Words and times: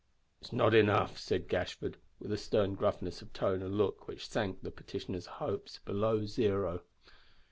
"It's 0.41 0.51
not 0.51 0.73
enough," 0.73 1.19
said 1.19 1.47
Gashford, 1.47 1.97
with 2.17 2.31
a 2.31 2.37
stern 2.39 2.73
gruffness 2.73 3.21
of 3.21 3.31
tone 3.33 3.61
and 3.61 3.77
look 3.77 4.07
which 4.07 4.27
sank 4.27 4.63
the 4.63 4.71
petitioner's 4.71 5.27
hopes 5.27 5.77
below 5.85 6.25
zero. 6.25 6.81